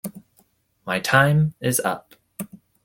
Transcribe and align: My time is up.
My 0.83 0.99
time 0.99 1.53
is 1.61 1.79
up. 1.79 2.15